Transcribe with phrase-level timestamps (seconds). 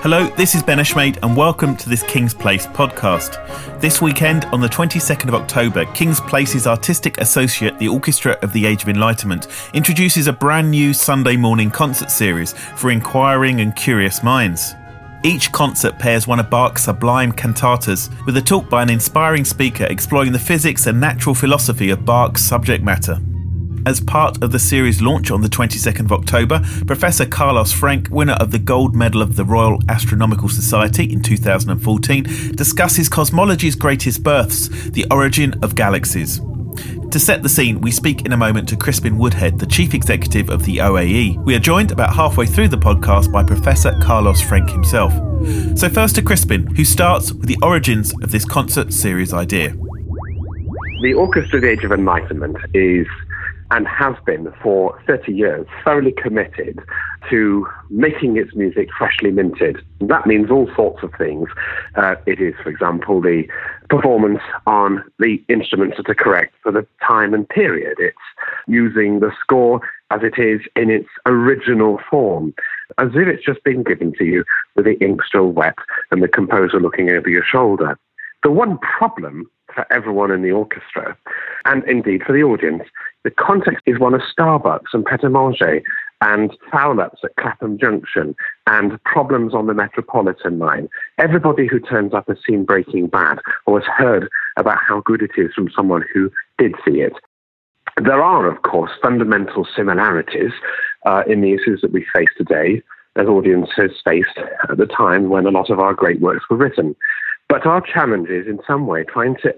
[0.00, 3.80] Hello, this is Ben Eshmade, and welcome to this King's Place podcast.
[3.80, 8.64] This weekend, on the 22nd of October, King's Place's artistic associate, the Orchestra of the
[8.64, 14.22] Age of Enlightenment, introduces a brand new Sunday morning concert series for inquiring and curious
[14.22, 14.76] minds.
[15.24, 19.86] Each concert pairs one of Bach's sublime cantatas with a talk by an inspiring speaker
[19.86, 23.18] exploring the physics and natural philosophy of Bach's subject matter.
[23.86, 28.34] As part of the series launch on the 22nd of October, Professor Carlos Frenk, winner
[28.34, 34.68] of the Gold Medal of the Royal Astronomical Society in 2014, discusses cosmology's greatest births,
[34.90, 36.40] the origin of galaxies.
[37.10, 40.50] To set the scene, we speak in a moment to Crispin Woodhead, the Chief Executive
[40.50, 41.42] of the OAE.
[41.44, 45.12] We are joined about halfway through the podcast by Professor Carlos Frenk himself.
[45.78, 49.74] So, first to Crispin, who starts with the origins of this concert series idea.
[51.00, 53.06] The Orchestra of the Age of Enlightenment is
[53.70, 56.80] and has been for 30 years thoroughly committed
[57.28, 59.78] to making its music freshly minted.
[60.00, 61.48] That means all sorts of things.
[61.94, 63.44] Uh, it is, for example, the
[63.90, 67.96] performance on the instruments that are correct for the time and period.
[67.98, 68.16] It's
[68.66, 72.54] using the score as it is in its original form,
[72.96, 74.44] as if it's just been given to you
[74.74, 75.76] with the ink still wet
[76.10, 77.98] and the composer looking over your shoulder.
[78.42, 81.16] The one problem for everyone in the orchestra,
[81.64, 82.84] and indeed for the audience.
[83.24, 85.82] The context is one of Starbucks and Pret a Manger
[86.20, 88.34] and foul ups at Clapham Junction
[88.66, 90.88] and problems on the Metropolitan line.
[91.18, 95.30] Everybody who turns up has seen Breaking Bad or has heard about how good it
[95.36, 97.12] is from someone who did see it.
[98.02, 100.52] There are, of course, fundamental similarities
[101.06, 102.82] uh, in the issues that we face today,
[103.16, 104.38] as audiences faced
[104.68, 106.94] at the time when a lot of our great works were written.
[107.48, 109.54] But our challenge is in some way trying to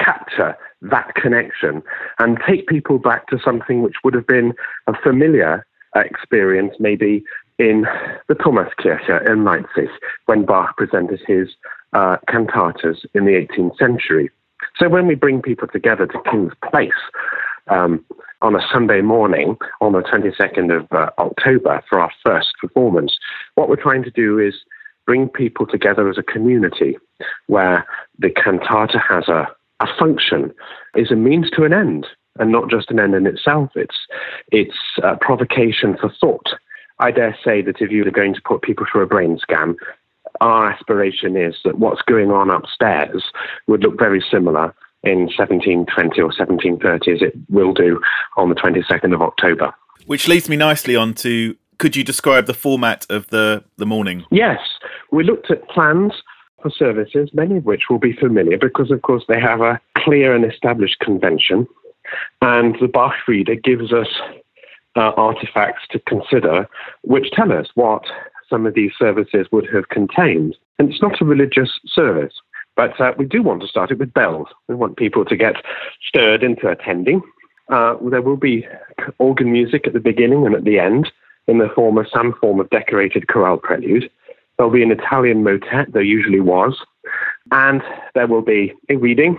[0.00, 1.82] capture that connection
[2.18, 4.52] and take people back to something which would have been
[4.86, 7.24] a familiar experience maybe
[7.58, 7.86] in
[8.28, 9.88] the Thomaskirche in Leipzig
[10.26, 11.48] when Bach presented his
[11.92, 14.30] uh, cantatas in the 18th century.
[14.78, 16.90] So when we bring people together to King's Place
[17.68, 18.04] um,
[18.42, 23.16] on a Sunday morning on the 22nd of uh, October for our first performance,
[23.54, 24.54] what we're trying to do is
[25.06, 26.96] bring people together as a community
[27.46, 27.86] where
[28.18, 29.46] the cantata has a,
[29.80, 30.52] a function,
[30.94, 32.06] is a means to an end
[32.38, 33.70] and not just an end in itself.
[33.74, 33.96] It's,
[34.50, 36.46] it's a provocation for thought.
[36.98, 39.76] I dare say that if you were going to put people through a brain scan,
[40.40, 43.24] our aspiration is that what's going on upstairs
[43.66, 48.00] would look very similar in 1720 or 1730 as it will do
[48.36, 49.72] on the 22nd of October.
[50.06, 54.24] Which leads me nicely on to could you describe the format of the, the morning?
[54.30, 54.60] Yes.
[55.14, 56.12] We looked at plans
[56.60, 60.34] for services, many of which will be familiar because, of course, they have a clear
[60.34, 61.68] and established convention.
[62.42, 64.08] And the Bach reader gives us
[64.96, 66.68] uh, artifacts to consider
[67.02, 68.02] which tell us what
[68.50, 70.56] some of these services would have contained.
[70.80, 72.34] And it's not a religious service,
[72.74, 74.48] but uh, we do want to start it with bells.
[74.66, 75.54] We want people to get
[76.08, 77.22] stirred into attending.
[77.68, 78.66] Uh, there will be
[79.18, 81.12] organ music at the beginning and at the end
[81.46, 84.10] in the form of some form of decorated chorale prelude.
[84.56, 86.78] There'll be an Italian motet, there usually was,
[87.50, 87.82] and
[88.14, 89.38] there will be a reading.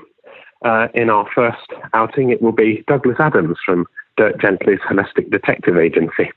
[0.63, 3.85] Uh, in our first outing, it will be Douglas Adams from
[4.17, 6.31] Dirk Gently's Holistic Detective Agency.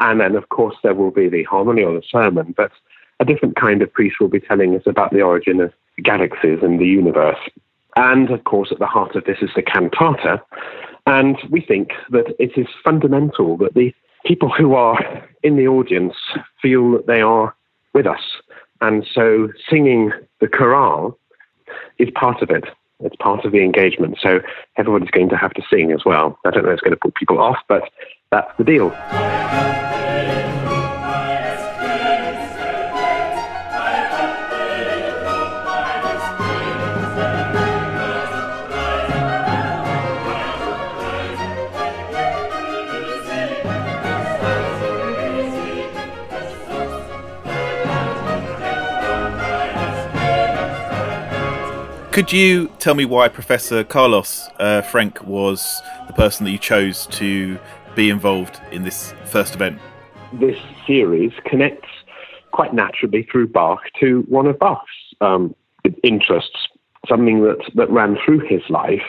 [0.00, 2.72] And then, of course, there will be the harmony or the sermon, but
[3.20, 5.72] a different kind of priest will be telling us about the origin of
[6.02, 7.38] galaxies and the universe.
[7.96, 10.42] And, of course, at the heart of this is the cantata.
[11.06, 13.94] And we think that it is fundamental that the
[14.24, 14.98] people who are
[15.42, 16.14] in the audience
[16.60, 17.54] feel that they are
[17.96, 18.20] with us.
[18.82, 21.18] And so singing the chorale
[21.98, 22.64] is part of it.
[23.00, 24.18] It's part of the engagement.
[24.20, 24.40] So
[24.76, 26.38] everybody's going to have to sing as well.
[26.44, 27.84] I don't know if it's going to put people off, but
[28.30, 28.90] that's the deal.
[52.16, 57.06] Could you tell me why Professor Carlos uh, Frenk was the person that you chose
[57.08, 57.58] to
[57.94, 59.78] be involved in this first event?
[60.32, 61.90] This series connects
[62.52, 64.88] quite naturally through Bach to one of Bach's
[65.20, 65.54] um,
[66.02, 66.68] interests,
[67.06, 69.04] something that, that ran through his life,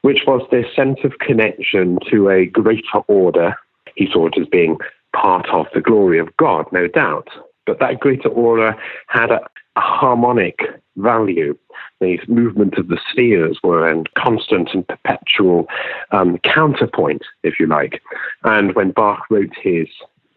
[0.00, 3.56] which was this sense of connection to a greater order.
[3.94, 4.78] He saw it as being
[5.14, 7.28] part of the glory of God, no doubt.
[7.66, 8.74] But that greater order
[9.08, 9.40] had a
[9.80, 10.60] harmonic
[10.96, 11.56] value.
[12.00, 15.66] The movement of the spheres were in constant and perpetual
[16.10, 18.02] um, counterpoint, if you like.
[18.44, 19.88] And when Bach wrote his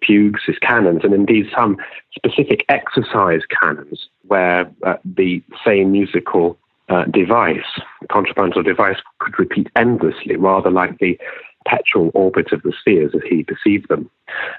[0.05, 1.77] fugues, his canons, and indeed some
[2.15, 6.57] specific exercise canons where uh, the same musical
[6.89, 7.79] uh, device,
[8.09, 11.17] contrapuntal device, could repeat endlessly, rather like the
[11.63, 14.09] perpetual orbit of the spheres as he perceived them.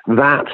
[0.07, 0.47] That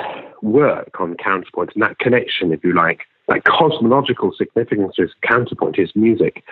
[0.42, 5.76] work on counterpoint and that connection, if you like, that cosmological significance of his counterpoint,
[5.76, 6.42] his music,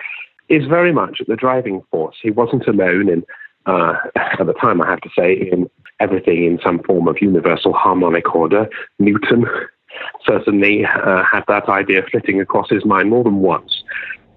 [0.49, 2.15] is very much at the driving force.
[2.21, 3.23] He wasn't alone in,
[3.65, 5.69] uh, at the time, I have to say, in
[5.99, 8.69] everything in some form of universal harmonic order.
[8.99, 9.45] Newton
[10.25, 13.83] certainly uh, had that idea flitting across his mind more than once.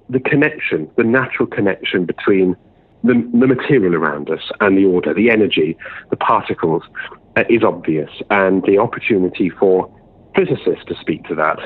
[0.08, 2.56] The connection, the natural connection between
[3.04, 5.76] the, the material around us and the order, the energy,
[6.10, 6.82] the particles,
[7.36, 9.90] uh, is obvious, and the opportunity for
[10.34, 11.58] physicists to speak to that.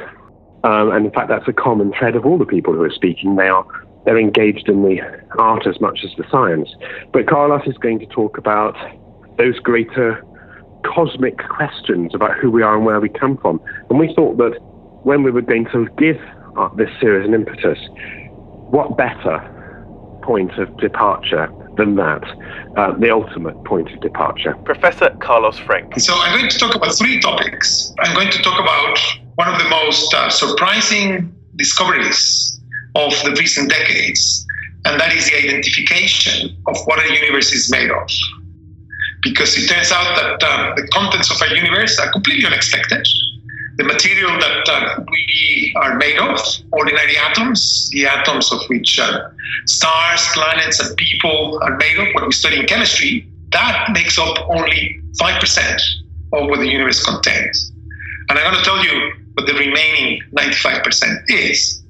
[0.65, 3.37] Um, and in fact, that's a common thread of all the people who are speaking.
[3.37, 3.67] They are
[4.05, 5.01] they're engaged in the
[5.39, 6.69] art as much as the science.
[7.13, 8.77] But Carlos is going to talk about
[9.39, 10.23] those greater
[10.85, 13.61] cosmic questions about who we are and where we come from.
[13.89, 14.59] And we thought that
[15.05, 16.21] when we were going to give
[16.59, 17.79] uh, this series an impetus,
[18.71, 19.51] what better
[20.23, 22.25] point of departure than that,
[22.77, 24.55] uh, the ultimate point of departure.
[24.65, 25.99] Professor Carlos Frenk.
[26.01, 27.93] So I'm going to talk about three topics.
[27.99, 28.99] I'm going to talk about
[29.37, 32.61] one of the most uh, surprising discoveries
[32.95, 34.47] of the recent decades,
[34.85, 38.09] and that is the identification of what a universe is made of.
[39.23, 43.07] Because it turns out that uh, the contents of a universe are completely unexpected
[43.77, 46.39] the material that uh, we are made of,
[46.73, 49.29] ordinary atoms, the atoms of which uh,
[49.67, 54.37] stars, planets, and people are made of, what we study in chemistry, that makes up
[54.49, 55.81] only 5%
[56.35, 57.73] of what the universe contains.
[58.29, 61.83] And I'm going to tell you what the remaining 95% is.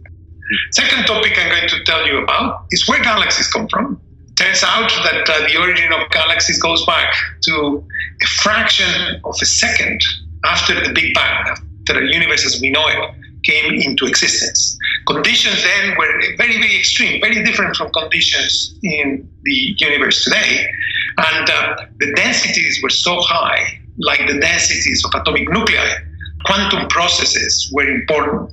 [0.73, 4.01] Second topic I'm going to tell you about is where galaxies come from.
[4.37, 7.85] Turns out that uh, the origin of galaxies goes back to
[8.23, 10.01] a fraction of a second
[10.45, 11.55] after the Big Bang,
[11.87, 12.99] that the universe as we know it
[13.45, 14.77] came into existence.
[15.07, 20.67] Conditions then were very, very extreme, very different from conditions in the universe today.
[21.19, 25.95] And uh, the densities were so high, like the densities of atomic nuclei.
[26.45, 28.51] Quantum processes were important.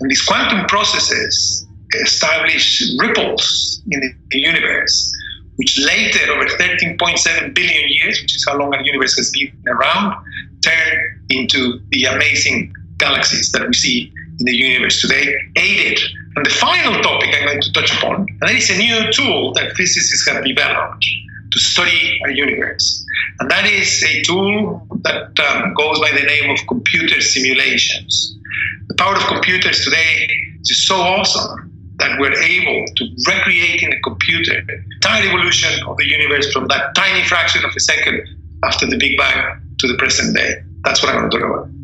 [0.00, 4.00] And these quantum processes established ripples in
[4.30, 5.14] the universe,
[5.56, 10.24] which later, over 13.7 billion years, which is how long our universe has been around,
[10.62, 15.98] turned into the amazing galaxies that we see in the universe today, aided.
[16.36, 19.52] And the final topic I'm going to touch upon, and that is a new tool
[19.54, 21.04] that physicists have developed
[21.50, 23.04] to study our universe.
[23.40, 28.36] And that is a tool that um, goes by the name of computer simulations.
[28.88, 30.28] The power of computers today
[30.62, 35.96] is so awesome that we're able to recreate in a computer the entire evolution of
[35.98, 38.22] the universe from that tiny fraction of a second
[38.64, 40.62] after the Big Bang to the present day.
[40.84, 41.79] That's what I'm going to talk about.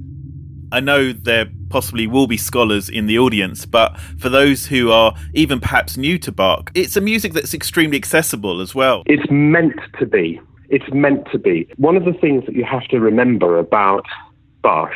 [0.73, 5.15] I know there possibly will be scholars in the audience, but for those who are
[5.35, 9.03] even perhaps new to Bach, it's a music that's extremely accessible as well.
[9.07, 10.41] It's meant to be.
[10.69, 11.69] It's meant to be.
[11.77, 14.05] One of the things that you have to remember about
[14.63, 14.93] Bach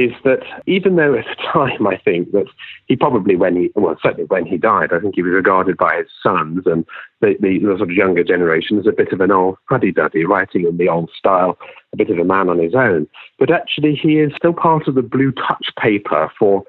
[0.00, 2.46] is that even though at the time I think that
[2.86, 5.96] he probably when he well certainly when he died I think he was regarded by
[5.98, 6.86] his sons and
[7.20, 10.24] the, the, the sort of younger generation as a bit of an old fuddy duddy
[10.24, 11.58] writing in the old style
[11.92, 13.06] a bit of a man on his own.
[13.38, 16.64] But actually he is still part of the blue touch paper for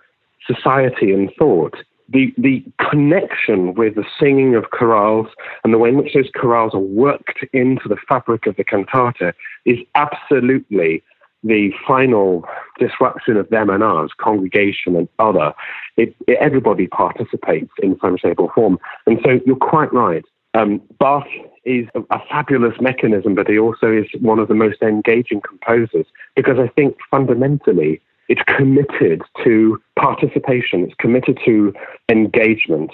[0.46, 1.76] society and thought.
[2.10, 5.30] The the connection with the singing of chorales
[5.64, 9.34] and the way in which those chorales are worked into the fabric of the cantata
[9.66, 11.04] is absolutely
[11.44, 12.46] the final
[12.80, 15.54] disruption of them and us, congregation and other,
[15.98, 18.80] it, it, everybody participates in some shape or form.
[19.06, 20.24] And so you're quite right.
[20.54, 21.28] Um, Bach
[21.64, 26.06] is a, a, fabulous mechanism, but he also is one of the most engaging composers
[26.36, 31.74] because I think fundamentally it's committed to participation, it's committed to
[32.10, 32.92] engagement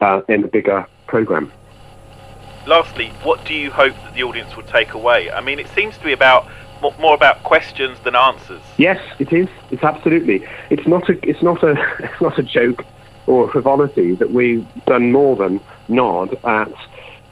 [0.00, 1.52] uh, in a bigger program.
[2.66, 5.30] Lastly, what do you hope that the audience will take away?
[5.30, 6.46] I mean, it seems to be about
[6.98, 8.60] more about questions than answers.
[8.76, 9.48] Yes, it is.
[9.70, 10.46] It's absolutely.
[10.70, 11.18] It's not a.
[11.28, 11.72] It's not a.
[12.00, 12.84] It's not a joke
[13.26, 16.72] or a frivolity that we've done more than nod at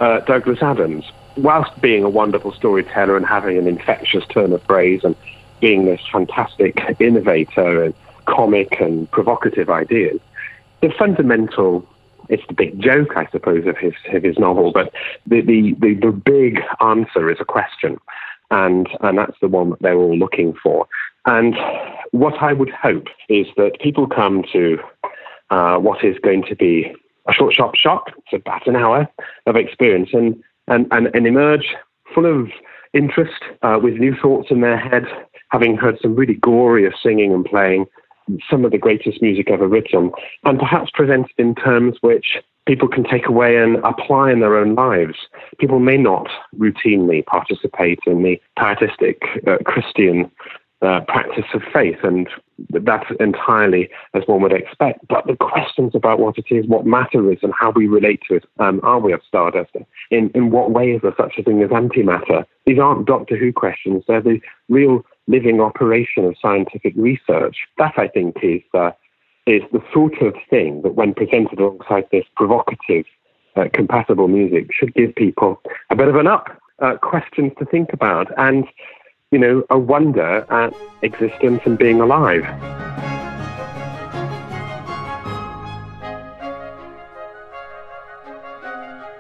[0.01, 1.05] uh, Douglas Adams,
[1.37, 5.17] whilst being a wonderful storyteller and having an infectious turn of phrase and
[5.61, 7.95] being this fantastic innovator and
[8.27, 10.21] comic and provocative ideas.
[10.81, 11.87] The fundamental
[12.29, 14.71] it's the big joke, I suppose, of his of his novel.
[14.73, 14.93] But
[15.27, 17.99] the, the, the, the big answer is a question
[18.51, 20.87] and and that's the one that they're all looking for.
[21.27, 21.55] And
[22.13, 24.79] what I would hope is that people come to
[25.51, 26.93] uh, what is going to be
[27.29, 28.11] a short, sharp shock.
[28.17, 29.07] It's about an hour
[29.47, 31.75] of experience, and and and, and emerge
[32.15, 32.49] full of
[32.95, 35.05] interest, uh, with new thoughts in their head,
[35.51, 37.87] having heard some really glorious singing and playing,
[38.51, 40.11] some of the greatest music ever written,
[40.45, 42.39] and perhaps presented in terms which
[42.69, 45.17] people can take away and apply in their own lives.
[45.59, 50.31] People may not routinely participate in the pietistic uh, Christian
[50.83, 52.29] uh, practice of faith, and
[52.71, 55.01] that's entirely as one would expect.
[55.09, 58.37] But the questions about what it is, what matter is, and how we relate to
[58.37, 59.71] it um, are we of stardust?
[60.11, 62.45] In, in what way is such a thing as antimatter?
[62.67, 67.57] These aren't Doctor Who questions, they're the real living operation of scientific research.
[67.79, 68.91] That, I think, is, uh,
[69.49, 73.07] is the sort of thing that, when presented alongside this provocative,
[73.57, 76.49] uh, compatible music, should give people a bit of an up.
[76.81, 78.29] Uh, questions to think about.
[78.39, 78.65] And
[79.33, 82.45] you know, a wonder at existence and being alive.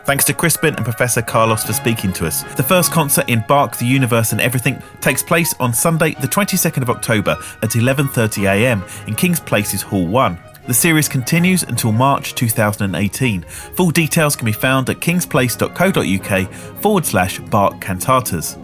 [0.08, 2.42] Thanks to Crispin and Professor Carlos for speaking to us.
[2.54, 6.80] The first concert in Bach, the Universe and Everything takes place on Sunday, the 22nd
[6.80, 10.38] of October at 11.30am in King's Place's Hall 1.
[10.66, 13.42] The series continues until March 2018.
[13.42, 18.56] Full details can be found at kingsplace.co.uk forward slash Bach Cantatas.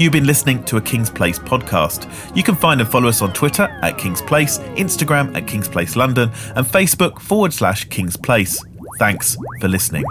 [0.00, 2.10] You've been listening to a King's Place podcast.
[2.36, 5.94] You can find and follow us on Twitter at King's Place, Instagram at King's Place
[5.94, 8.60] London, and Facebook forward slash King's Place.
[8.98, 10.02] Thanks for listening.